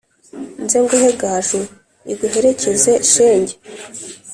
nze 0.63 0.77
nguhe 0.83 1.09
gaju 1.21 1.61
iguherekeze 2.13 2.93
shenge 3.11 3.53